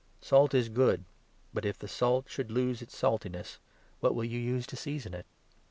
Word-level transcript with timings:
Salt 0.19 0.55
is 0.55 0.67
good, 0.67 1.03
but, 1.53 1.63
if 1.63 1.77
the 1.77 1.87
salt 1.87 2.25
should 2.27 2.47
50 2.47 2.53
lose 2.55 2.81
its 2.81 2.97
saltness, 2.97 3.59
what 3.99 4.15
will 4.15 4.25
you 4.25 4.39
use 4.39 4.65
to 4.65 4.75
season 4.75 5.13
it 5.13 5.27